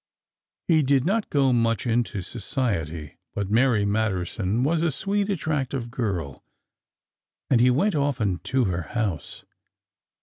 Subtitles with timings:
[0.67, 6.43] He did not go much into society, but Mary Matterson was a sweet, attractive girl,
[7.51, 9.45] and he went often to her house.